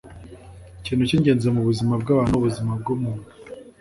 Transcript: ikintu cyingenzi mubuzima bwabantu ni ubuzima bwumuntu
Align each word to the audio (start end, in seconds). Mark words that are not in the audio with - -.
ikintu 0.79 1.03
cyingenzi 1.09 1.45
mubuzima 1.55 1.93
bwabantu 2.01 2.31
ni 2.33 2.37
ubuzima 2.39 2.71
bwumuntu 2.79 3.25